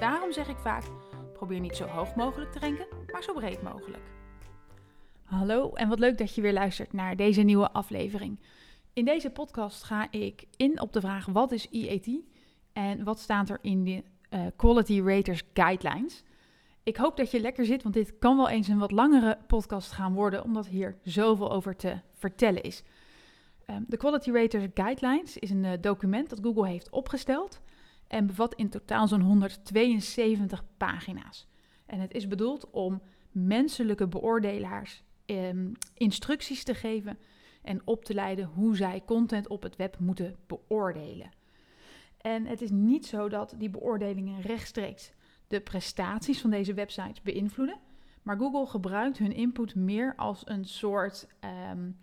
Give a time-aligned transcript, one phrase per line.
[0.00, 0.84] Daarom zeg ik vaak:
[1.32, 4.02] probeer niet zo hoog mogelijk te ranken, maar zo breed mogelijk.
[5.24, 8.38] Hallo en wat leuk dat je weer luistert naar deze nieuwe aflevering.
[8.92, 12.08] In deze podcast ga ik in op de vraag: wat is IAT
[12.72, 16.22] en wat staat er in de uh, Quality Raters Guidelines?
[16.82, 19.92] Ik hoop dat je lekker zit, want dit kan wel eens een wat langere podcast
[19.92, 22.82] gaan worden, omdat hier zoveel over te vertellen is.
[23.70, 27.60] Um, de Quality Raters Guidelines is een uh, document dat Google heeft opgesteld
[28.12, 31.46] en bevat in totaal zo'n 172 pagina's.
[31.86, 37.18] En het is bedoeld om menselijke beoordelaars um, instructies te geven
[37.62, 41.30] en op te leiden hoe zij content op het web moeten beoordelen.
[42.20, 45.12] En het is niet zo dat die beoordelingen rechtstreeks
[45.48, 47.80] de prestaties van deze websites beïnvloeden,
[48.22, 51.26] maar Google gebruikt hun input meer als een soort
[51.70, 51.98] um,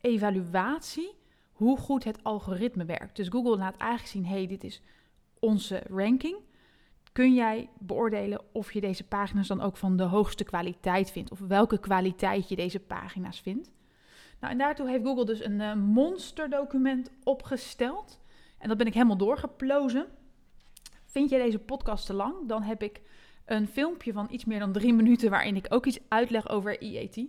[0.00, 1.16] evaluatie
[1.52, 3.16] hoe goed het algoritme werkt.
[3.16, 4.82] Dus Google laat eigenlijk zien: hey, dit is
[5.40, 6.36] onze ranking.
[7.12, 11.38] Kun jij beoordelen of je deze pagina's dan ook van de hoogste kwaliteit vindt, of
[11.38, 13.70] welke kwaliteit je deze pagina's vindt?
[14.40, 18.20] Nou, en daartoe heeft Google dus een uh, monsterdocument opgesteld.
[18.58, 20.06] En dat ben ik helemaal doorgeplozen.
[21.04, 22.48] Vind je deze podcast te lang?
[22.48, 23.00] Dan heb ik
[23.44, 27.26] een filmpje van iets meer dan drie minuten waarin ik ook iets uitleg over IAT.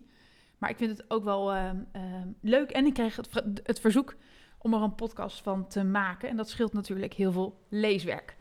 [0.57, 2.01] Maar ik vind het ook wel uh, uh,
[2.41, 4.15] leuk en ik kreeg het, het, verzoek
[4.59, 6.29] om er een podcast van te maken.
[6.29, 8.37] En dat scheelt natuurlijk heel veel leeswerk.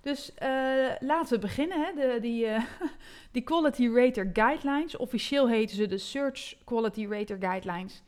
[0.00, 0.32] Dus
[1.00, 1.80] laten we beginnen.
[1.84, 1.92] Hè.
[1.94, 2.46] De, die,
[3.32, 4.96] die Quality Rater Guidelines.
[4.96, 8.02] Officieel heten ze de Search Quality Rater Guidelines.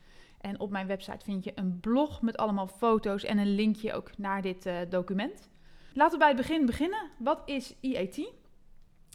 [0.45, 4.17] En op mijn website vind je een blog met allemaal foto's en een linkje ook
[4.17, 5.49] naar dit uh, document.
[5.93, 7.09] Laten we bij het begin beginnen.
[7.17, 8.17] Wat is IAT?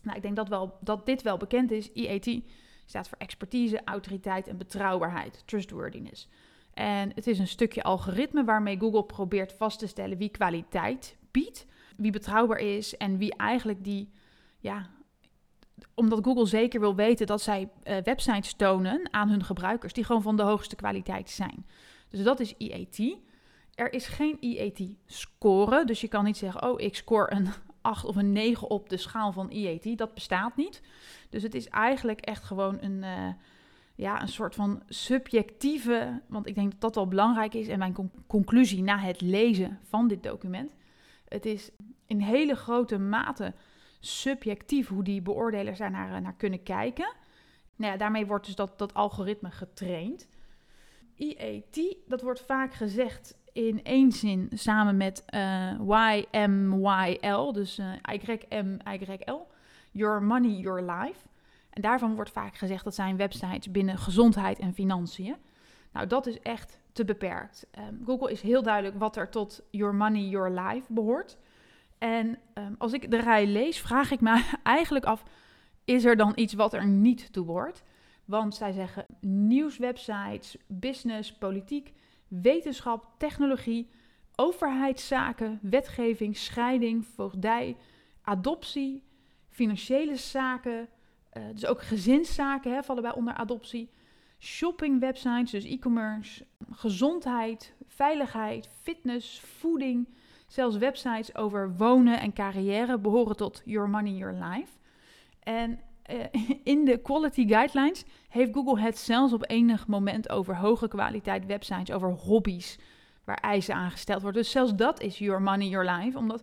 [0.02, 1.92] Nou, ik denk dat, wel, dat dit wel bekend is.
[1.92, 2.42] IAT
[2.86, 6.28] staat voor expertise, autoriteit en betrouwbaarheid, trustworthiness.
[6.74, 11.66] En het is een stukje algoritme waarmee Google probeert vast te stellen wie kwaliteit biedt,
[11.96, 14.10] wie betrouwbaar is en wie eigenlijk die
[14.60, 14.90] ja,
[15.94, 20.22] omdat Google zeker wil weten dat zij uh, websites tonen aan hun gebruikers die gewoon
[20.22, 21.66] van de hoogste kwaliteit zijn.
[22.08, 23.18] Dus dat is IAT.
[23.74, 27.48] Er is geen IAT-score, dus je kan niet zeggen, oh, ik score een
[27.80, 29.98] 8 of een 9 op de schaal van IAT.
[29.98, 30.82] Dat bestaat niet.
[31.30, 33.28] Dus het is eigenlijk echt gewoon een, uh,
[34.00, 37.92] ja, een soort van subjectieve, want ik denk dat dat wel belangrijk is en mijn
[37.92, 40.74] con conclusie na het lezen van dit document.
[41.28, 41.70] Het is
[42.06, 43.54] in hele grote mate
[43.98, 47.12] subjectief hoe die beoordelers daar naar, eh, naar kunnen kijken.
[47.76, 50.28] Nou ja, daarmee wordt dus dat, dat algoritme getraind.
[51.14, 59.46] IAT, dat wordt vaak gezegd in één zin samen met uh, YMYL, dus uh, YMYL,
[59.90, 61.28] Your Money, Your Life.
[61.80, 65.36] En daarvan wordt vaak gezegd dat zijn websites binnen gezondheid en financiën.
[65.92, 67.66] Nou, dat is echt te beperkt.
[67.78, 71.38] Um, Google is heel duidelijk wat er tot Your Money, Your Life behoort.
[71.98, 75.22] En um, als ik de rij lees, vraag ik me eigenlijk af:
[75.84, 77.82] is er dan iets wat er niet toe hoort?
[78.24, 81.92] Want zij zeggen nieuwswebsites, business, politiek,
[82.28, 83.90] wetenschap, technologie,
[84.34, 87.76] overheidszaken, wetgeving, scheiding, voogdij,
[88.22, 89.02] adoptie,
[89.48, 90.88] financiële zaken,
[91.36, 93.90] uh, dus ook gezinszaken hè, vallen bij onder adoptie,
[94.38, 100.08] shoppingwebsites, dus e-commerce, gezondheid, veiligheid, fitness, voeding
[100.50, 104.72] Zelfs websites over wonen en carrière behoren tot Your Money, Your Life.
[105.42, 105.80] En
[106.10, 106.24] uh,
[106.74, 111.92] in de quality guidelines heeft Google het zelfs op enig moment over hoge kwaliteit websites,
[111.92, 112.78] over hobby's
[113.24, 114.42] waar eisen aangesteld worden.
[114.42, 116.18] Dus zelfs dat is Your Money, Your Life.
[116.18, 116.42] Omdat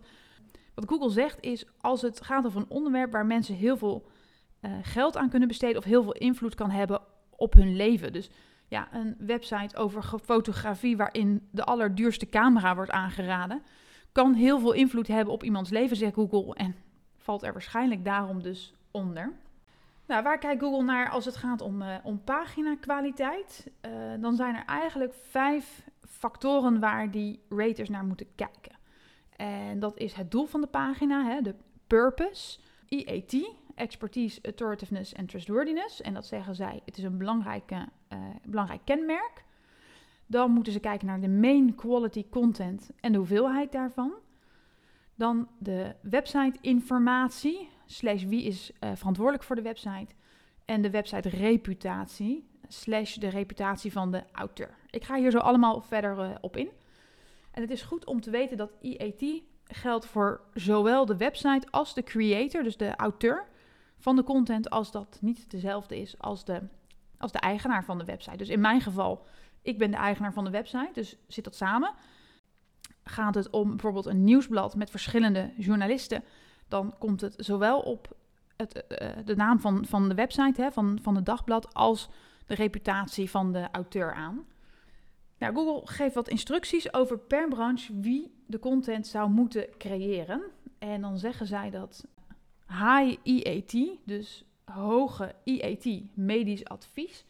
[0.74, 4.06] wat Google zegt is, als het gaat over een onderwerp waar mensen heel veel
[4.60, 7.00] uh, geld aan kunnen besteden of heel veel invloed kan hebben
[7.30, 8.12] op hun leven.
[8.12, 8.30] Dus
[8.68, 13.62] ja, een website over fotografie waarin de allerduurste camera wordt aangeraden
[14.12, 16.54] kan heel veel invloed hebben op iemands leven, zegt Google.
[16.54, 16.76] En
[17.16, 19.32] valt er waarschijnlijk daarom dus onder.
[20.06, 23.70] Nou, waar kijkt Google naar als het gaat om, uh, om paginakwaliteit?
[23.86, 28.76] Uh, dan zijn er eigenlijk vijf factoren waar die raters naar moeten kijken.
[29.36, 31.54] En dat is het doel van de pagina, hè, de
[31.86, 32.58] purpose,
[32.88, 33.32] EAT,
[33.78, 36.00] expertise, authoritiveness en trustworthiness.
[36.00, 39.44] En dat zeggen zij, het is een belangrijke, uh, belangrijk kenmerk.
[40.26, 44.12] Dan moeten ze kijken naar de main quality content en de hoeveelheid daarvan.
[45.14, 50.14] Dan de website informatie, slash wie is uh, verantwoordelijk voor de website.
[50.64, 54.74] En de website reputatie, slash de reputatie van de auteur.
[54.90, 56.70] Ik ga hier zo allemaal verder uh, op in.
[57.50, 61.94] En het is goed om te weten dat IAT geldt voor zowel de website als
[61.94, 63.46] de creator, dus de auteur
[63.98, 66.62] van de content, als dat niet dezelfde is als de,
[67.18, 68.36] als de eigenaar van de website.
[68.36, 69.26] Dus in mijn geval,
[69.62, 71.92] ik ben de eigenaar van de website, dus zit dat samen.
[73.04, 76.24] Gaat het om bijvoorbeeld een nieuwsblad met verschillende journalisten,
[76.68, 78.16] dan komt het zowel op
[78.56, 82.08] het, uh, de naam van, van de website, hè, van, van het dagblad, als
[82.46, 84.46] de reputatie van de auteur aan.
[85.38, 90.42] Nou, Google geeft wat instructies over per branche wie de content zou moeten creëren.
[90.78, 92.06] En dan zeggen zij dat
[92.68, 97.24] high EAT, dus hoge EAT, medisch advies,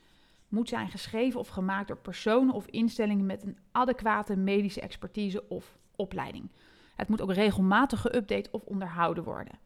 [0.49, 5.79] moet zijn geschreven of gemaakt door personen of instellingen met een adequate medische expertise of
[5.97, 6.49] opleiding.
[6.97, 9.59] Het moet ook regelmatig geüpdate of onderhouden worden.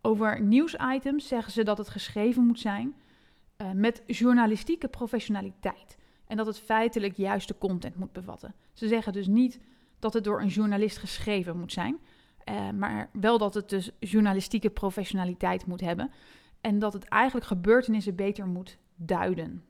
[0.00, 2.94] Over nieuwsitems zeggen ze dat het geschreven moet zijn
[3.56, 5.96] uh, met journalistieke professionaliteit
[6.26, 8.54] en dat het feitelijk juiste content moet bevatten.
[8.72, 9.60] Ze zeggen dus niet
[9.98, 11.98] dat het door een journalist geschreven moet zijn,
[12.48, 16.10] uh, maar wel dat het dus journalistieke professionaliteit moet hebben
[16.60, 19.64] en dat het eigenlijk gebeurtenissen beter moet duiden.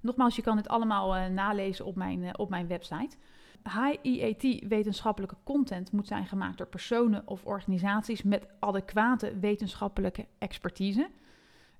[0.00, 3.16] Nogmaals, je kan dit allemaal uh, nalezen op mijn, uh, op mijn website.
[3.62, 11.10] High EAT wetenschappelijke content moet zijn gemaakt door personen of organisaties met adequate wetenschappelijke expertise.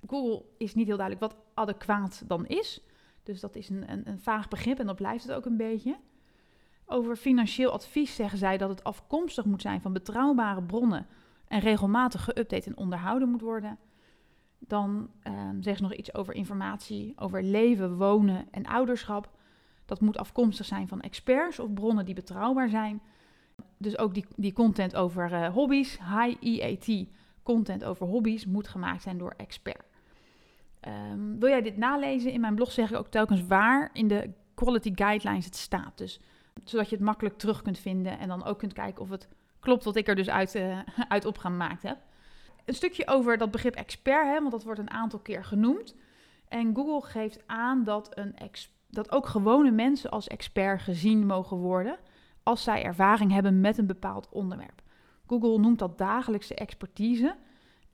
[0.07, 2.81] Google is niet heel duidelijk wat adequaat dan is.
[3.23, 5.97] Dus dat is een, een, een vaag begrip en dat blijft het ook een beetje.
[6.85, 11.07] Over financieel advies zeggen zij dat het afkomstig moet zijn van betrouwbare bronnen
[11.47, 13.77] en regelmatig geüpdate en onderhouden moet worden.
[14.59, 19.29] Dan uh, zeggen ze nog iets over informatie over leven, wonen en ouderschap.
[19.85, 23.01] Dat moet afkomstig zijn van experts of bronnen die betrouwbaar zijn.
[23.77, 27.07] Dus ook die, die content over uh, hobby's, high EAT
[27.43, 29.83] content over hobby's, moet gemaakt zijn door expert.
[31.11, 32.31] Um, wil jij dit nalezen?
[32.31, 35.97] In mijn blog zeg ik ook telkens waar in de quality guidelines het staat.
[35.97, 36.19] Dus
[36.63, 39.27] zodat je het makkelijk terug kunt vinden en dan ook kunt kijken of het
[39.59, 41.97] klopt wat ik er dus uit, uh, uit opgemaakt heb.
[42.65, 45.95] Een stukje over dat begrip expert, hè, want dat wordt een aantal keer genoemd.
[46.47, 48.35] En Google geeft aan dat, een
[48.89, 51.97] dat ook gewone mensen als expert gezien mogen worden
[52.43, 54.81] als zij ervaring hebben met een bepaald onderwerp.
[55.27, 57.35] Google noemt dat dagelijkse expertise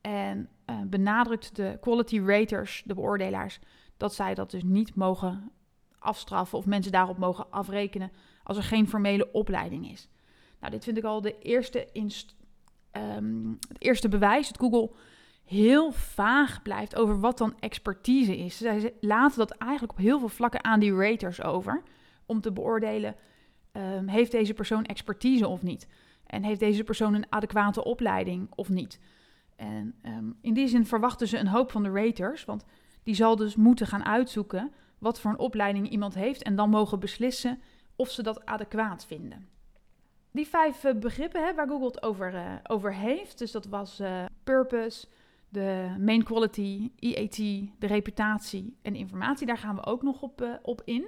[0.01, 3.59] en uh, benadrukt de quality raters, de beoordelaars,
[3.97, 5.51] dat zij dat dus niet mogen
[5.99, 8.11] afstraffen of mensen daarop mogen afrekenen
[8.49, 10.09] als er geen formele opleiding is.
[10.59, 11.87] Nou, dit vind ik al de eerste
[12.91, 14.91] um, het eerste bewijs dat Google
[15.43, 18.57] heel vaag blijft over wat dan expertise is.
[18.57, 21.83] Zij laten dat eigenlijk op heel veel vlakken aan die raters over
[22.25, 23.15] om te beoordelen:
[23.71, 25.87] um, heeft deze persoon expertise of niet?
[26.25, 28.99] En heeft deze persoon een adequate opleiding of niet?
[29.55, 32.65] En um, in die zin verwachten ze een hoop van de raters, want
[33.03, 36.99] die zal dus moeten gaan uitzoeken wat voor een opleiding iemand heeft en dan mogen
[36.99, 37.61] beslissen
[37.99, 39.47] of ze dat adequaat vinden.
[40.31, 43.99] Die vijf uh, begrippen hè, waar Google het over, uh, over heeft, dus dat was
[43.99, 45.07] uh, purpose,
[45.49, 50.81] de main quality, EAT, de reputatie en informatie, daar gaan we ook nog op, op
[50.85, 51.07] in.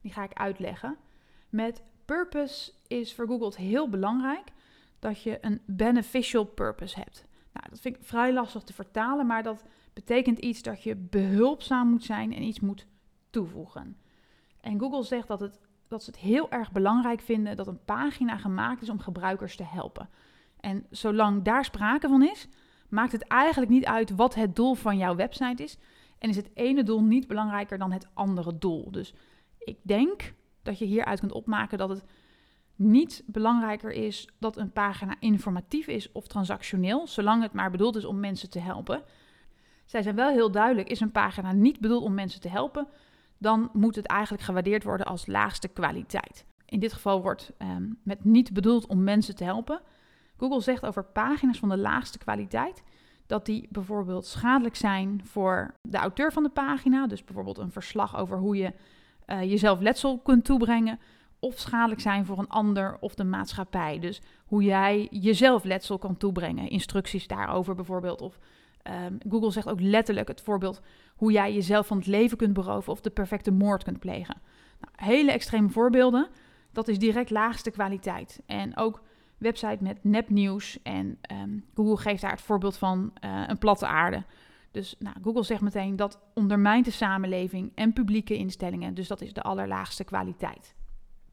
[0.00, 0.96] Die ga ik uitleggen.
[1.48, 4.52] Met purpose is voor Google het heel belangrijk
[4.98, 7.24] dat je een beneficial purpose hebt.
[7.52, 11.88] Nou, dat vind ik vrij lastig te vertalen, maar dat betekent iets dat je behulpzaam
[11.88, 12.86] moet zijn en iets moet
[13.30, 13.96] toevoegen.
[14.60, 18.36] En Google zegt dat, het, dat ze het heel erg belangrijk vinden dat een pagina
[18.36, 20.08] gemaakt is om gebruikers te helpen.
[20.60, 22.48] En zolang daar sprake van is,
[22.88, 25.78] maakt het eigenlijk niet uit wat het doel van jouw website is.
[26.18, 28.90] En is het ene doel niet belangrijker dan het andere doel.
[28.90, 29.14] Dus
[29.58, 32.04] ik denk dat je hieruit kunt opmaken dat het
[32.76, 38.04] niet belangrijker is dat een pagina informatief is of transactioneel, zolang het maar bedoeld is
[38.04, 39.02] om mensen te helpen.
[39.84, 42.88] Zij zijn wel heel duidelijk: is een pagina niet bedoeld om mensen te helpen,
[43.40, 46.44] dan moet het eigenlijk gewaardeerd worden als laagste kwaliteit.
[46.64, 49.80] In dit geval wordt um, met niet bedoeld om mensen te helpen.
[50.36, 52.82] Google zegt over pagina's van de laagste kwaliteit
[53.26, 57.06] dat die bijvoorbeeld schadelijk zijn voor de auteur van de pagina.
[57.06, 58.72] Dus bijvoorbeeld een verslag over hoe je
[59.26, 60.98] uh, jezelf letsel kunt toebrengen
[61.38, 63.98] of schadelijk zijn voor een ander of de maatschappij.
[63.98, 66.70] Dus hoe jij jezelf letsel kan toebrengen.
[66.70, 68.20] Instructies daarover bijvoorbeeld.
[68.20, 68.38] Of
[68.82, 70.80] um, Google zegt ook letterlijk het voorbeeld
[71.16, 74.40] hoe jij jezelf van het leven kunt beroven of de perfecte moord kunt plegen.
[74.80, 76.28] Nou, hele extreme voorbeelden.
[76.72, 78.42] Dat is direct laagste kwaliteit.
[78.46, 79.02] En ook
[79.38, 80.82] website met nepnieuws.
[80.82, 84.24] En um, Google geeft daar het voorbeeld van uh, een platte aarde.
[84.70, 88.94] Dus nou, Google zegt meteen dat ondermijnt de samenleving en publieke instellingen.
[88.94, 90.74] Dus dat is de allerlaagste kwaliteit.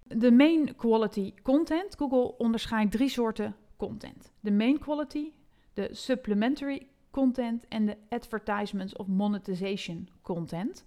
[0.03, 1.95] De main quality content.
[1.97, 4.31] Google onderscheidt drie soorten content.
[4.39, 5.31] De main quality,
[5.73, 6.87] de supplementary
[7.17, 10.86] content en de advertisements of monetization content.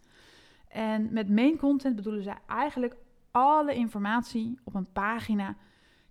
[0.69, 2.97] En met main content bedoelen zij eigenlijk
[3.31, 5.57] alle informatie op een pagina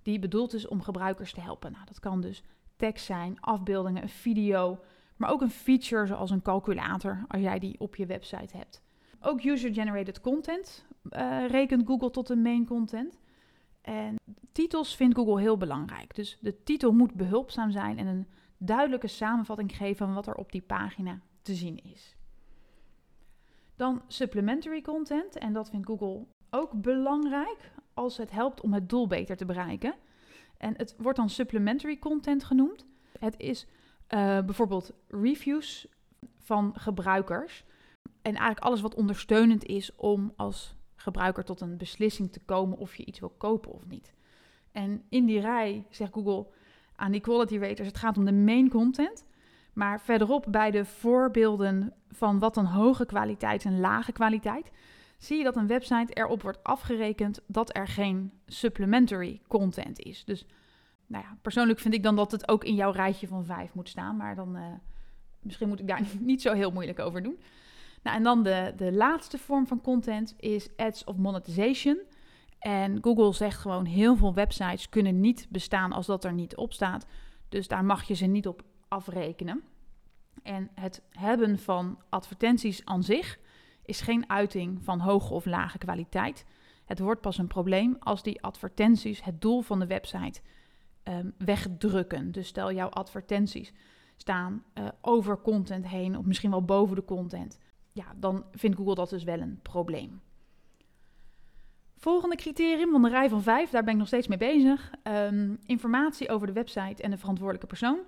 [0.02, 1.72] die bedoeld is om gebruikers te helpen.
[1.72, 2.44] Nou, dat kan dus
[2.76, 4.80] tekst zijn, afbeeldingen, een video,
[5.16, 8.82] maar ook een feature zoals een calculator als jij die op je website hebt.
[9.20, 13.20] Ook user-generated content uh, rekent Google tot de main content.
[13.82, 14.16] En
[14.52, 16.16] titels vindt Google heel belangrijk.
[16.16, 18.28] Dus de titel moet behulpzaam zijn en een
[18.60, 22.16] duidelijke samenvatting geven van wat er op die pagina te zien is.
[23.76, 29.08] Dan supplementary content, en dat vindt Google ook belangrijk als het helpt om het doel
[29.08, 29.96] beter te bereiken.
[30.58, 32.86] En het wordt dan supplementary content genoemd.
[33.20, 33.70] Het is uh,
[34.42, 35.88] bijvoorbeeld reviews
[36.38, 37.64] van gebruikers.
[38.22, 42.96] En eigenlijk alles wat ondersteunend is om als gebruiker tot een beslissing te komen of
[42.96, 44.14] je iets wil kopen of niet.
[44.72, 46.48] En in die rij zegt Google
[47.00, 49.28] aan die quality raters: het gaat om de main content.
[49.74, 54.72] Maar verderop bij de voorbeelden van wat een hoge kwaliteit en lage kwaliteit,
[55.18, 60.26] zie je dat een website erop wordt afgerekend dat er geen supplementary content is.
[60.26, 60.46] Dus
[61.08, 63.90] nou ja, persoonlijk vind ik dan dat het ook in jouw rijtje van vijf moet
[63.90, 64.18] staan.
[64.18, 64.64] Maar dan uh,
[65.42, 67.40] misschien moet ik daar niet zo heel moeilijk over doen.
[68.04, 72.00] Nou, en dan de, de laatste vorm van content is ads of monetization.
[72.60, 76.74] En Google zegt gewoon heel veel websites kunnen niet bestaan als dat er niet op
[76.74, 77.06] staat.
[77.50, 79.64] Dus daar mag je ze niet op afrekenen.
[80.44, 83.40] En het hebben van advertenties aan zich
[83.84, 86.46] is geen uiting van hoge of lage kwaliteit.
[86.86, 90.42] Het wordt pas een probleem als die advertenties het doel van de website
[91.04, 92.32] um, wegdrukken.
[92.32, 93.74] Dus stel jouw advertenties
[94.16, 97.60] staan uh, over content heen of misschien wel boven de content.
[97.92, 100.22] Ja, dan vindt Google dat dus wel een probleem.
[102.00, 104.92] Volgende criterium van de rij van vijf, daar ben ik nog steeds mee bezig.
[105.04, 108.00] Um, informatie over de website en de verantwoordelijke persoon.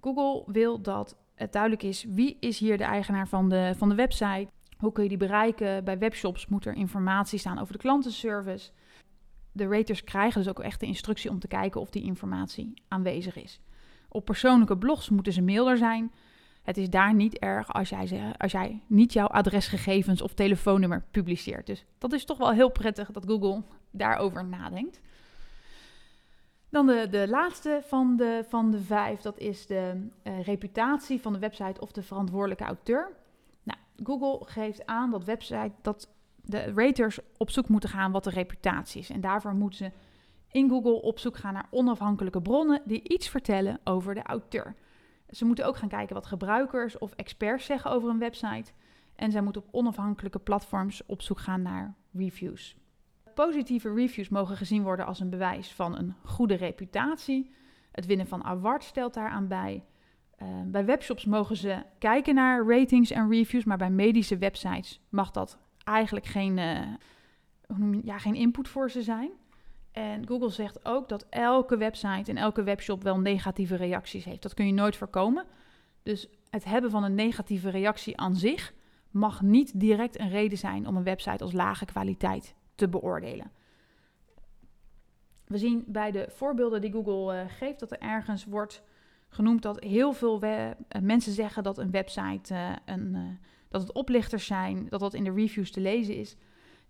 [0.00, 3.94] Google wil dat het duidelijk is wie is hier de eigenaar van de, van de
[3.94, 4.46] website.
[4.78, 5.84] Hoe kun je die bereiken?
[5.84, 8.70] Bij webshops moet er informatie staan over de klantenservice.
[9.52, 13.36] De raters krijgen dus ook echt de instructie om te kijken of die informatie aanwezig
[13.36, 13.60] is.
[14.08, 16.12] Op persoonlijke blogs moeten ze mailder zijn.
[16.62, 21.66] Het is daar niet erg als jij, als jij niet jouw adresgegevens of telefoonnummer publiceert.
[21.66, 25.00] Dus dat is toch wel heel prettig dat Google daarover nadenkt.
[26.68, 31.32] Dan de, de laatste van de, van de vijf, dat is de uh, reputatie van
[31.32, 33.12] de website of de verantwoordelijke auteur.
[33.62, 38.30] Nou, Google geeft aan dat, website, dat de raters op zoek moeten gaan wat de
[38.30, 39.10] reputatie is.
[39.10, 39.92] En daarvoor moeten ze
[40.50, 44.74] in Google op zoek gaan naar onafhankelijke bronnen die iets vertellen over de auteur.
[45.30, 48.72] Ze moeten ook gaan kijken wat gebruikers of experts zeggen over een website.
[49.16, 52.76] En zij moeten op onafhankelijke platforms op zoek gaan naar reviews.
[53.34, 57.50] Positieve reviews mogen gezien worden als een bewijs van een goede reputatie.
[57.92, 59.84] Het winnen van awards stelt daaraan bij.
[60.42, 65.30] Uh, bij webshops mogen ze kijken naar ratings en reviews, maar bij medische websites mag
[65.30, 69.30] dat eigenlijk geen, uh, ja, geen input voor ze zijn.
[69.92, 74.42] En Google zegt ook dat elke website en elke webshop wel negatieve reacties heeft.
[74.42, 75.44] Dat kun je nooit voorkomen.
[76.02, 78.72] Dus het hebben van een negatieve reactie aan zich
[79.10, 83.50] mag niet direct een reden zijn om een website als lage kwaliteit te beoordelen.
[85.46, 88.82] We zien bij de voorbeelden die Google uh, geeft dat er ergens wordt
[89.28, 90.70] genoemd dat heel veel uh,
[91.02, 95.32] mensen zeggen dat een website uh, een, dat het oplichters zijn, dat dat in de
[95.32, 96.36] reviews te lezen is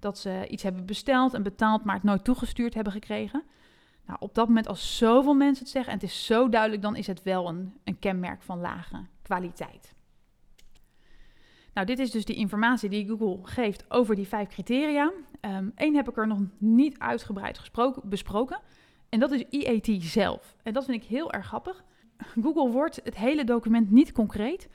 [0.00, 3.42] dat ze iets hebben besteld en betaald, maar het nooit toegestuurd hebben gekregen.
[4.06, 6.96] Nou, op dat moment, als zoveel mensen het zeggen en het is zo duidelijk, dan
[6.96, 9.94] is het wel een, een kenmerk van lage kwaliteit.
[11.74, 15.12] Nou, dit is dus die informatie die Google geeft over die vijf criteria.
[15.40, 17.70] Eén ehm, heb ik er nog niet uitgebreid
[18.02, 18.60] besproken.
[19.08, 20.56] En dat is IAT zelf.
[20.62, 21.84] En dat vind ik heel erg grappig.
[22.42, 24.68] Google wordt het hele document niet concreet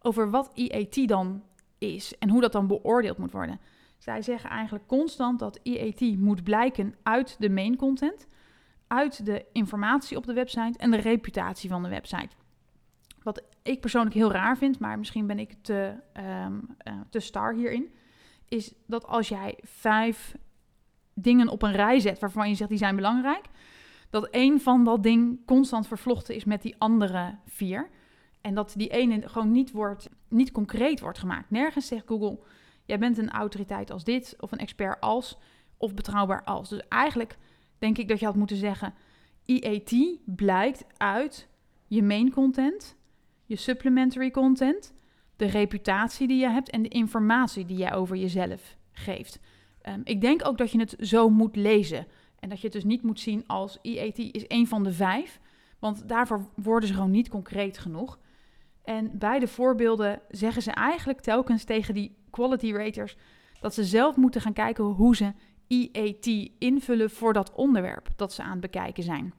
[0.00, 1.42] over wat IAT dan
[1.78, 3.60] is en hoe dat dan beoordeeld moet worden.
[4.02, 8.26] Zij zeggen eigenlijk constant dat EAT moet blijken uit de main content,
[8.86, 12.28] uit de informatie op de website en de reputatie van de website.
[13.22, 15.94] Wat ik persoonlijk heel raar vind, maar misschien ben ik te,
[16.44, 17.92] um, uh, te star hierin,
[18.48, 20.36] is dat als jij vijf
[21.14, 23.44] dingen op een rij zet waarvan je zegt die zijn belangrijk,
[24.10, 27.88] dat één van dat ding constant vervlochten is met die andere vier.
[28.40, 31.50] En dat die ene gewoon niet, wordt, niet concreet wordt gemaakt.
[31.50, 32.38] Nergens zegt Google,
[32.84, 35.38] jij bent een autoriteit als dit, of een expert als,
[35.76, 36.68] of betrouwbaar als.
[36.68, 37.36] Dus eigenlijk
[37.78, 38.94] denk ik dat je had moeten zeggen:
[39.44, 41.48] EAT blijkt uit
[41.86, 42.96] je main content,
[43.46, 44.92] je supplementary content,
[45.36, 49.40] de reputatie die je hebt en de informatie die jij over jezelf geeft.
[49.88, 52.06] Um, ik denk ook dat je het zo moet lezen.
[52.38, 55.40] En dat je het dus niet moet zien als EAT is een van de vijf,
[55.78, 58.18] Want daarvoor worden ze gewoon niet concreet genoeg.
[58.84, 63.16] En bij de voorbeelden zeggen ze eigenlijk telkens tegen die quality raters
[63.60, 65.32] dat ze zelf moeten gaan kijken hoe ze
[65.68, 66.26] EAT
[66.58, 69.34] invullen voor dat onderwerp dat ze aan het bekijken zijn.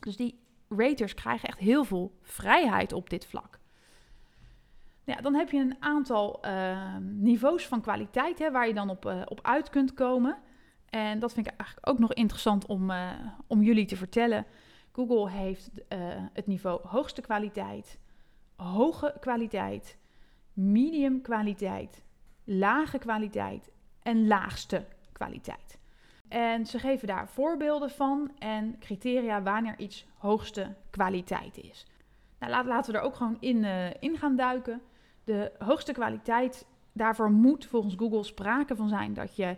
[0.00, 3.58] Dus die raters krijgen echt heel veel vrijheid op dit vlak.
[5.04, 9.06] Ja, dan heb je een aantal uh, niveaus van kwaliteit hè, waar je dan op,
[9.06, 10.38] uh, op uit kunt komen.
[10.90, 13.10] En dat vind ik eigenlijk ook nog interessant om, uh,
[13.46, 14.46] om jullie te vertellen.
[14.92, 15.70] Google heeft
[16.32, 17.98] het niveau hoogste kwaliteit,
[18.56, 19.98] hoge kwaliteit,
[20.52, 22.04] medium kwaliteit,
[22.44, 23.70] lage kwaliteit
[24.02, 25.78] en laagste kwaliteit.
[26.28, 31.86] En ze geven daar voorbeelden van en criteria wanneer iets hoogste kwaliteit is.
[32.38, 33.64] Nou, laten we er ook gewoon in,
[34.00, 34.82] in gaan duiken
[35.24, 39.56] de hoogste kwaliteit, daarvoor moet volgens Google sprake van zijn dat je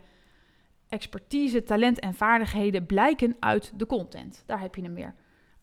[0.88, 4.42] expertise, talent en vaardigheden blijken uit de content.
[4.46, 5.14] Daar heb je hem weer.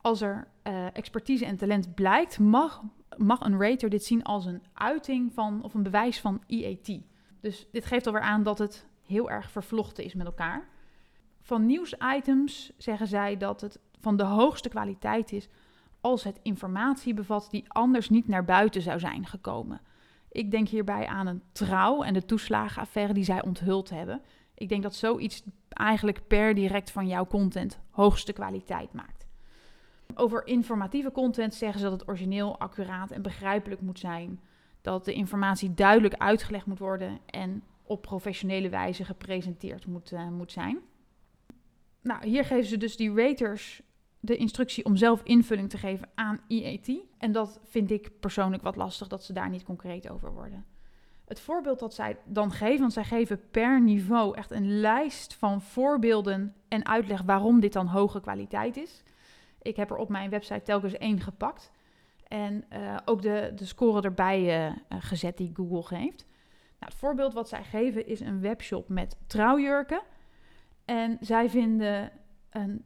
[0.02, 2.84] Als er uh, expertise en talent blijkt, mag,
[3.18, 7.02] mag een rater dit zien als een uiting van of een bewijs van EAT.
[7.44, 10.68] Dus dit geeft alweer aan dat het heel erg vervlochten is met elkaar.
[11.42, 15.48] Van nieuwsitems zeggen zij dat het van de hoogste kwaliteit is
[16.02, 19.82] als het informatie bevat die anders niet naar buiten zou zijn gekomen.
[20.32, 24.22] Ik denk hierbij aan een trouw en de toeslagenaffaire die zij onthuld hebben.
[24.54, 29.28] Ik denk dat zoiets eigenlijk per direct van jouw content hoogste kwaliteit maakt.
[30.16, 34.40] Over informatieve content zeggen ze dat het origineel, accuraat en begrijpelijk moet zijn.
[34.84, 40.52] Dat de informatie duidelijk uitgelegd moet worden en op professionele wijze gepresenteerd moet, uh, moet
[40.52, 40.80] zijn.
[42.02, 43.82] Nou, hier geven ze dus die raters
[44.20, 46.92] de instructie om zelf invulling te geven aan EAT.
[47.18, 50.66] En dat vind ik persoonlijk wat lastig dat ze daar niet concreet over worden.
[51.26, 55.62] Het voorbeeld dat zij dan geven, want zij geven per niveau echt een lijst van
[55.62, 59.04] voorbeelden en uitleg waarom dit dan hoge kwaliteit is.
[59.62, 61.72] Ik heb er op mijn website telkens één gepakt.
[62.34, 66.26] En uh, ook de, de score erbij uh, gezet die Google geeft.
[66.80, 70.02] Nou, het voorbeeld wat zij geven is een webshop met trouwjurken.
[70.86, 72.12] En zij vinden
[72.50, 72.86] een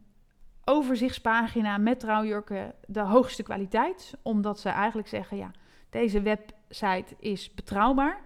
[0.63, 4.13] overzichtspagina met trouwjurken de hoogste kwaliteit.
[4.21, 5.51] Omdat ze eigenlijk zeggen, ja,
[5.89, 8.21] deze website is betrouwbaar.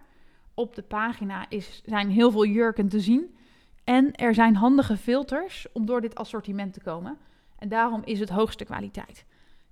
[0.54, 3.36] Op de pagina is, zijn heel veel jurken te zien.
[3.84, 7.18] En er zijn handige filters om door dit assortiment te komen.
[7.58, 9.26] En daarom is het hoogste kwaliteit.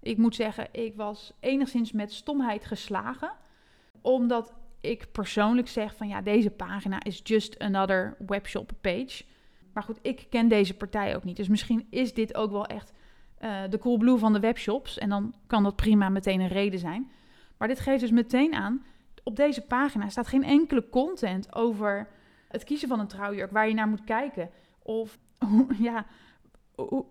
[0.10, 3.32] Ik moet zeggen, ik was enigszins met stomheid geslagen.
[4.02, 9.24] Omdat ik persoonlijk zeg van ja, deze pagina is just another webshop page.
[9.74, 11.36] Maar goed, ik ken deze partij ook niet.
[11.36, 12.93] Dus misschien is dit ook wel echt
[13.41, 14.98] uh, de Coolblue van de webshops.
[14.98, 17.12] En dan kan dat prima meteen een reden zijn.
[17.58, 18.86] Maar dit geeft dus meteen aan,
[19.24, 22.08] op deze pagina staat geen enkele content over
[22.48, 24.50] het kiezen van een trouwjurk waar je naar moet kijken.
[24.84, 25.17] Of
[25.80, 26.06] ja,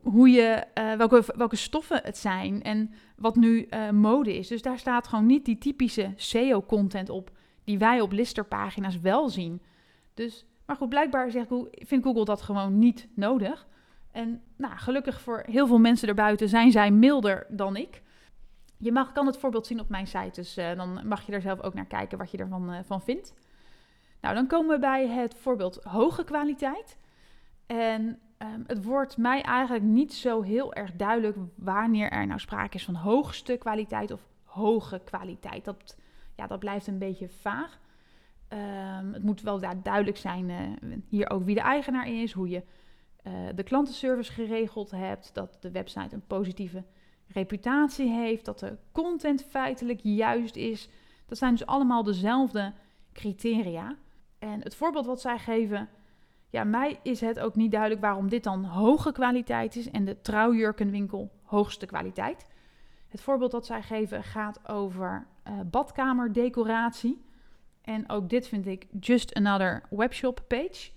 [0.02, 4.48] hoe je, uh, welke, welke stoffen het zijn en wat nu uh, mode is.
[4.48, 7.30] Dus daar staat gewoon niet die typische SEO-content op
[7.64, 9.62] die wij op listerpagina's wel zien.
[10.14, 13.66] Dus maar goed, blijkbaar zegt Google, vindt Google dat gewoon niet nodig.
[14.12, 18.02] En nou, gelukkig voor heel veel mensen erbuiten zijn zij milder dan ik.
[18.76, 21.40] Je mag, kan het voorbeeld zien op mijn site, dus uh, dan mag je er
[21.40, 23.34] zelf ook naar kijken wat je ervan van vindt.
[24.20, 26.96] Nou, dan komen we bij het voorbeeld hoge kwaliteit.
[27.66, 32.76] En um, het wordt mij eigenlijk niet zo heel erg duidelijk wanneer er nou sprake
[32.76, 35.64] is van hoogste kwaliteit of hoge kwaliteit.
[35.64, 35.96] Dat,
[36.36, 37.78] ja, dat blijft een beetje vaag.
[38.48, 42.62] Um, het moet wel duidelijk zijn uh, hier ook wie de eigenaar is, hoe je
[43.26, 46.84] uh, de klantenservice geregeld hebt, dat de website een positieve
[47.26, 50.88] reputatie heeft, dat de content feitelijk juist is.
[51.26, 52.72] Dat zijn dus allemaal dezelfde
[53.12, 53.96] criteria.
[54.38, 55.88] En het voorbeeld wat zij geven,
[56.50, 60.20] ja, mij is het ook niet duidelijk waarom dit dan hoge kwaliteit is en de
[60.20, 62.46] trouwjurkenwinkel hoogste kwaliteit.
[63.08, 67.24] Het voorbeeld dat zij geven gaat over uh, badkamerdecoratie.
[67.82, 70.90] En ook dit vind ik just another webshop page.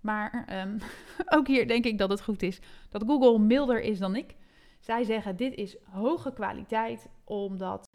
[0.00, 0.78] Maar um,
[1.36, 4.34] ook hier denk ik dat het goed is dat Google milder is dan ik.
[4.80, 7.88] Zij zeggen dit is hoge kwaliteit omdat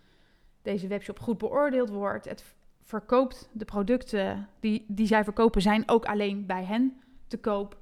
[0.61, 2.25] deze webshop goed beoordeeld wordt.
[2.25, 2.55] Het
[2.89, 7.77] verkoopt de producten die, die zij verkopen zijn ook alleen bij hen te koop.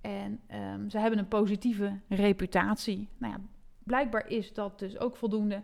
[0.00, 0.40] En
[0.72, 3.08] um, ze hebben een positieve reputatie.
[3.18, 3.40] Nou ja,
[3.82, 5.62] blijkbaar is dat dus ook voldoende.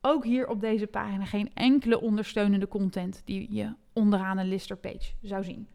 [0.00, 5.12] Ook hier op deze pagina geen enkele ondersteunende content die je onderaan een lister page
[5.22, 5.68] zou zien.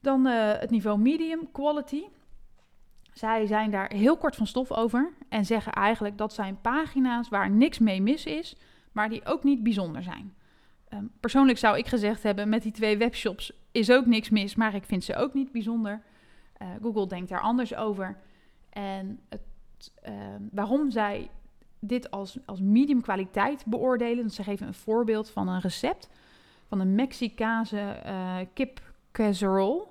[0.00, 2.02] Dan uh, het niveau medium quality.
[3.12, 7.50] Zij zijn daar heel kort van stof over en zeggen eigenlijk dat zijn pagina's waar
[7.50, 8.56] niks mee mis is,
[8.92, 10.36] maar die ook niet bijzonder zijn.
[10.94, 14.74] Um, persoonlijk zou ik gezegd hebben, met die twee webshops is ook niks mis, maar
[14.74, 16.02] ik vind ze ook niet bijzonder.
[16.62, 18.16] Uh, Google denkt daar anders over.
[18.70, 19.40] En het
[20.02, 21.30] ehm, waarom zij
[21.78, 24.30] dit als, als medium kwaliteit beoordelen.
[24.30, 26.08] Ze geven een voorbeeld van een recept
[26.68, 28.80] van een Mexicaanse uh, kip
[29.12, 29.86] casserole.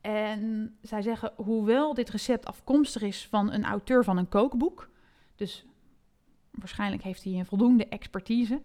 [0.00, 4.88] En zij zeggen, hoewel dit recept afkomstig is van een auteur van een kookboek,
[5.36, 5.66] dus
[6.50, 8.60] waarschijnlijk heeft hij een voldoende expertise,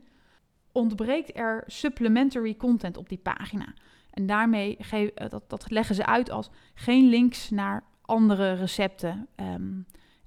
[0.78, 3.74] ontbreekt er supplementary content op die pagina.
[4.10, 9.28] En daarmee geef, eh, dat, dat leggen ze uit als geen links naar andere recepten
[9.36, 9.74] ehm,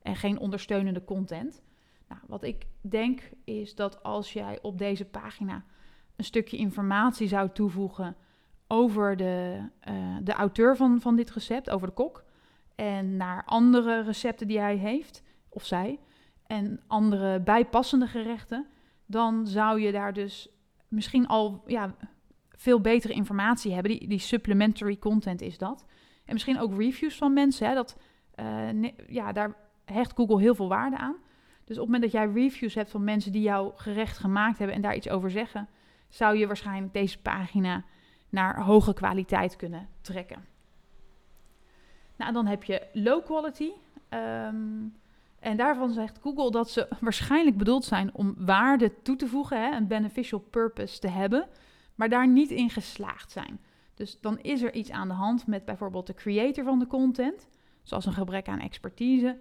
[0.03, 1.63] en geen ondersteunende content.
[2.09, 5.65] Nou, wat ik denk is dat als jij op deze pagina
[6.17, 8.17] een stukje informatie zou toevoegen
[8.67, 12.25] over de, uh, de auteur van, van dit recept, over de kok,
[12.75, 15.99] en naar andere recepten die hij heeft, of zij,
[16.47, 18.67] en andere bijpassende gerechten,
[19.11, 20.49] dan zou je daar dus
[20.88, 21.94] misschien al ja,
[22.49, 23.99] veel betere informatie hebben.
[23.99, 25.85] Die, die supplementary content is dat.
[26.25, 27.68] En misschien ook reviews van mensen.
[27.68, 27.96] Hè, dat,
[28.40, 31.16] uh, ja, daar hecht Google heel veel waarde aan.
[31.64, 34.77] Dus op het moment dat jij reviews hebt van mensen die jouw gerecht gemaakt hebben
[34.77, 35.68] en daar iets over zeggen,
[36.09, 37.85] zou je waarschijnlijk deze pagina
[38.29, 40.44] naar hoge kwaliteit kunnen trekken.
[42.16, 43.70] Nou, dan heb je low quality.
[44.11, 44.94] Um,
[45.40, 49.76] en daarvan zegt Google dat ze waarschijnlijk bedoeld zijn om waarde toe te voegen, hè,
[49.76, 51.48] een beneficial purpose te hebben,
[51.94, 53.61] maar daar niet in geslaagd zijn.
[53.94, 57.48] Dus dan is er iets aan de hand met bijvoorbeeld de creator van de content,
[57.83, 59.38] zoals een gebrek aan expertise,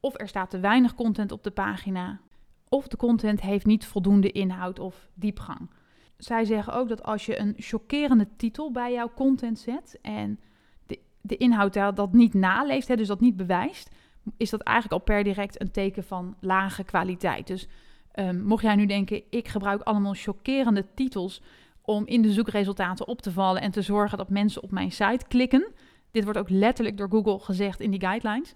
[0.00, 2.20] of er staat te weinig content op de pagina,
[2.68, 5.70] of de content heeft niet voldoende inhoud of diepgang.
[6.16, 10.40] Zij zeggen ook dat als je een chockerende titel bij jouw content zet en
[10.86, 13.90] de, de inhoud dat niet naleeft, hè, dus dat niet bewijst,
[14.36, 17.46] is dat eigenlijk al per direct een teken van lage kwaliteit.
[17.46, 17.68] Dus
[18.14, 21.42] um, mocht jij nu denken, ik gebruik allemaal chockerende titels
[21.82, 25.24] om in de zoekresultaten op te vallen en te zorgen dat mensen op mijn site
[25.28, 25.72] klikken.
[26.10, 28.54] Dit wordt ook letterlijk door Google gezegd in die guidelines.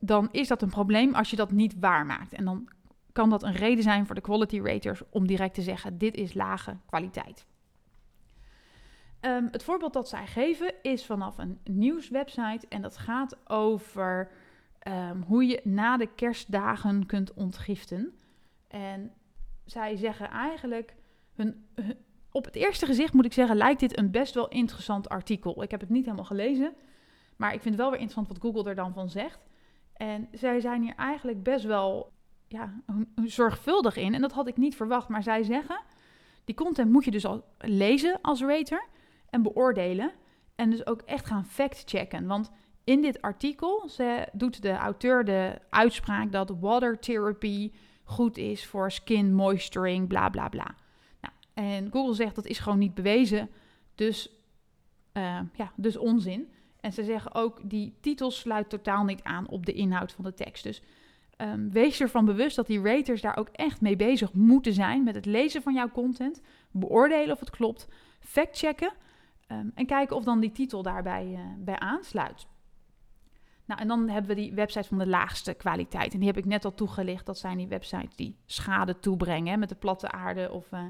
[0.00, 2.32] Dan is dat een probleem als je dat niet waarmaakt.
[2.32, 2.68] En dan
[3.12, 6.34] kan dat een reden zijn voor de quality raters om direct te zeggen: dit is
[6.34, 7.46] lage kwaliteit.
[9.20, 14.30] Um, het voorbeeld dat zij geven is vanaf een nieuwswebsite en dat gaat over
[14.88, 18.18] um, hoe je na de kerstdagen kunt ontgiften.
[18.68, 19.12] En
[19.64, 20.94] zij zeggen eigenlijk,
[21.34, 21.66] hun,
[22.30, 25.62] op het eerste gezicht moet ik zeggen, lijkt dit een best wel interessant artikel.
[25.62, 26.74] Ik heb het niet helemaal gelezen,
[27.36, 29.46] maar ik vind het wel weer interessant wat Google er dan van zegt.
[29.92, 32.12] En zij zijn hier eigenlijk best wel
[32.48, 32.80] ja,
[33.24, 34.14] zorgvuldig in.
[34.14, 35.08] En dat had ik niet verwacht.
[35.08, 35.80] Maar zij zeggen,
[36.44, 38.86] die content moet je dus al lezen als rater
[39.30, 40.12] en beoordelen.
[40.54, 42.26] En dus ook echt gaan fact-checken.
[42.26, 42.50] Want
[42.86, 43.90] in dit artikel
[44.32, 47.72] doet de auteur de uitspraak dat water therapy
[48.04, 50.74] goed is voor skin moisturing, bla bla bla.
[51.20, 53.50] Nou, en Google zegt dat is gewoon niet bewezen,
[53.94, 54.30] dus,
[55.12, 56.52] uh, ja, dus onzin.
[56.80, 60.34] En ze zeggen ook, die titel sluit totaal niet aan op de inhoud van de
[60.34, 60.62] tekst.
[60.62, 60.82] Dus
[61.38, 65.14] um, wees ervan bewust dat die raters daar ook echt mee bezig moeten zijn met
[65.14, 67.88] het lezen van jouw content, beoordelen of het klopt,
[68.20, 68.92] factchecken
[69.48, 72.46] um, en kijken of dan die titel daarbij uh, bij aansluit.
[73.66, 76.12] Nou, en dan hebben we die websites van de laagste kwaliteit.
[76.12, 77.26] En die heb ik net al toegelicht.
[77.26, 80.52] Dat zijn die websites die schade toebrengen met de platte aarde.
[80.52, 80.80] Of uh,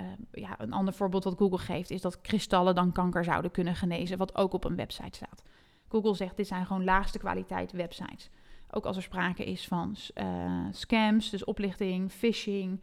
[0.00, 3.76] uh, ja, een ander voorbeeld wat Google geeft is dat kristallen dan kanker zouden kunnen
[3.76, 4.18] genezen.
[4.18, 5.42] Wat ook op een website staat.
[5.88, 8.30] Google zegt dit zijn gewoon laagste kwaliteit websites.
[8.70, 12.80] Ook als er sprake is van uh, scams, dus oplichting, phishing,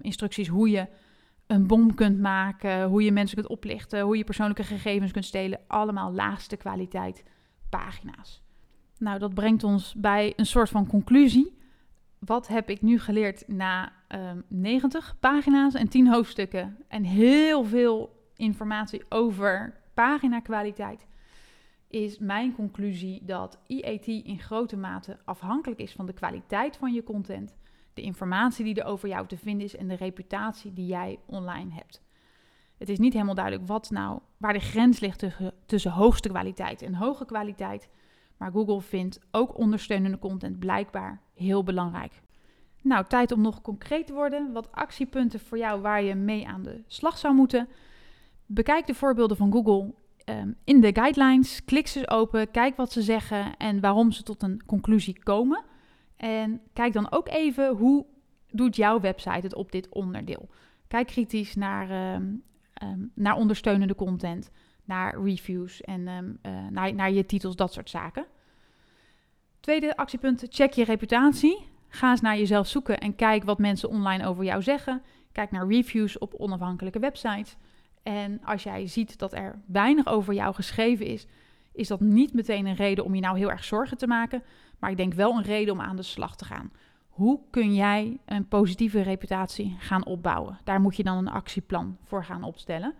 [0.00, 0.88] instructies hoe je
[1.46, 5.60] een bom kunt maken, hoe je mensen kunt oplichten, hoe je persoonlijke gegevens kunt stelen.
[5.66, 7.24] Allemaal laagste kwaliteit
[7.78, 8.42] pagina's.
[8.98, 11.58] Nou, dat brengt ons bij een soort van conclusie.
[12.18, 17.64] Wat heb ik nu geleerd na um, ehm, 90 pagina's en 10 hoofdstukken en heel
[17.64, 21.06] veel informatie over paginakwaliteit?
[21.88, 27.02] Is mijn conclusie dat EAT in grote mate afhankelijk is van de kwaliteit van je
[27.02, 27.54] content,
[27.94, 31.74] de informatie die er over jou te vinden is en de reputatie die jij online
[31.74, 32.02] hebt.
[32.82, 35.24] Het is niet helemaal duidelijk wat nou, waar de grens ligt
[35.66, 37.88] tussen, hoogste kwaliteit en hoge kwaliteit.
[38.36, 42.20] Maar Google vindt ook ondersteunende content blijkbaar heel belangrijk.
[42.80, 44.52] Nou, tijd om nog concreet te worden.
[44.52, 47.68] Wat actiepunten voor jou waar je mee aan de slag zou moeten.
[48.46, 51.64] Bekijk de voorbeelden van Google um, in de guidelines.
[51.64, 55.64] Klik ze open, kijk wat ze zeggen en waarom ze tot een conclusie komen.
[56.16, 58.06] En kijk dan ook even hoe
[58.50, 60.48] doet jouw website het op dit onderdeel.
[60.88, 62.42] Kijk kritisch naar um,
[62.82, 64.50] um, naar ondersteunende content,
[64.84, 68.26] naar reviews en um, uh, naar, naar je titels, dat soort zaken.
[69.60, 71.70] Tweede actiepunt, check je reputatie.
[71.88, 75.02] Ga eens naar jezelf zoeken en kijk wat mensen online over jou zeggen.
[75.32, 77.56] Kijk naar reviews op onafhankelijke websites.
[78.02, 81.26] En als jij ziet dat er weinig over jou geschreven is,
[81.72, 84.42] is dat niet meteen een reden om je nou heel erg zorgen te maken.
[84.78, 86.72] Maar ik denk wel een reden om aan de slag te gaan.
[87.12, 90.58] Hoe kun jij een positieve reputatie gaan opbouwen?
[90.64, 92.94] Daar moet je dan een actieplan voor gaan opstellen.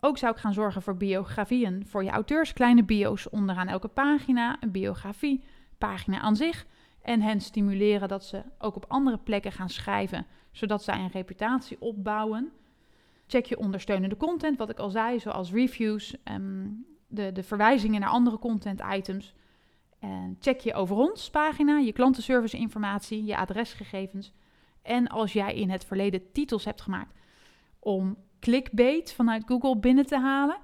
[0.00, 4.56] Ook zou ik gaan zorgen voor biografieën voor je auteurs, kleine bio's onderaan elke pagina,
[4.60, 5.44] een biografie,
[5.78, 6.66] pagina aan zich.
[7.02, 11.80] En hen stimuleren dat ze ook op andere plekken gaan schrijven, zodat zij een reputatie
[11.80, 12.52] opbouwen.
[13.26, 18.10] Check je ondersteunende content, wat ik al zei, zoals reviews, um, de, de verwijzingen naar
[18.10, 19.34] andere content items.
[20.00, 24.32] En check je over ons pagina, je klantenservice informatie, je adresgegevens.
[24.82, 27.18] En als jij in het verleden titels hebt gemaakt
[27.78, 30.58] om clickbait vanuit Google binnen te halen,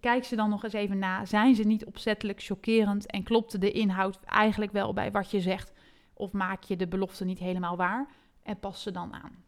[0.00, 1.24] kijk ze dan nog eens even na.
[1.24, 5.72] Zijn ze niet opzettelijk chockerend en klopt de inhoud eigenlijk wel bij wat je zegt?
[6.14, 8.08] Of maak je de belofte niet helemaal waar
[8.42, 9.44] en pas ze dan aan?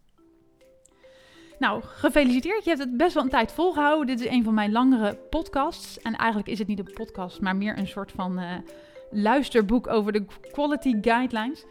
[1.59, 2.65] Nou, gefeliciteerd.
[2.65, 4.07] Je hebt het best wel een tijd volgehouden.
[4.07, 6.01] Dit is een van mijn langere podcasts.
[6.01, 8.55] En eigenlijk is het niet een podcast, maar meer een soort van uh,
[9.13, 11.65] luisterboek over de quality guidelines.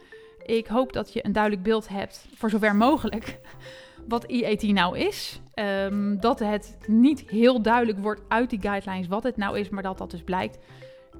[0.45, 3.39] Ik hoop dat je een duidelijk beeld hebt, voor zover mogelijk,
[4.07, 5.41] wat EAT nou is.
[5.55, 9.83] Um, dat het niet heel duidelijk wordt uit die guidelines wat het nou is, maar
[9.83, 10.57] dat dat dus blijkt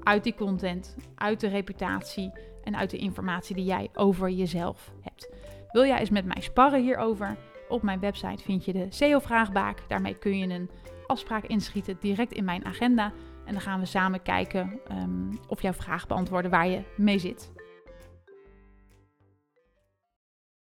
[0.02, 2.32] uit die content, uit de reputatie
[2.64, 5.28] en uit de informatie die jij over jezelf hebt.
[5.72, 7.36] Wil jij eens met mij sparren hierover?
[7.68, 9.82] Op mijn website vind je de SEO-vraagbaak.
[9.88, 10.70] Daarmee kun je een
[11.06, 13.12] afspraak inschieten direct in mijn agenda.
[13.44, 17.52] En dan gaan we samen kijken um, of jouw vraag beantwoorden waar je mee zit.